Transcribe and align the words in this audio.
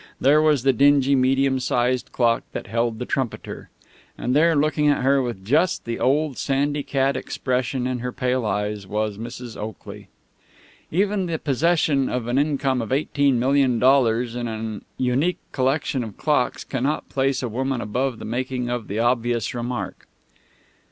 There 0.19 0.41
was 0.41 0.63
the 0.63 0.73
dingy, 0.73 1.13
medium 1.15 1.59
sized 1.59 2.11
clock 2.11 2.41
that 2.53 2.65
held 2.65 2.97
the 2.97 3.05
trumpeter. 3.05 3.69
And 4.17 4.35
there, 4.35 4.55
looking 4.55 4.87
at 4.87 5.03
her 5.03 5.21
with 5.21 5.45
just 5.45 5.85
the 5.85 5.99
old 5.99 6.39
sandy 6.39 6.81
cat 6.81 7.15
expression 7.15 7.85
in 7.85 7.99
her 7.99 8.11
pale 8.11 8.43
eyes, 8.43 8.87
was 8.87 9.19
Mrs. 9.19 9.55
Oakley. 9.55 10.07
Even 10.89 11.27
the 11.27 11.37
possession 11.37 12.09
of 12.09 12.25
an 12.25 12.39
income 12.39 12.81
of 12.81 12.91
eighteen 12.91 13.37
million 13.37 13.77
dollars 13.77 14.33
and 14.33 14.49
a 14.49 14.81
unique 14.97 15.37
collection 15.51 16.03
of 16.03 16.17
clocks 16.17 16.63
cannot 16.63 17.07
place 17.07 17.43
a 17.43 17.47
woman 17.47 17.79
above 17.79 18.17
the 18.17 18.25
making 18.25 18.71
of 18.71 18.87
the 18.87 18.97
obvious 18.97 19.53
remark. 19.53 20.07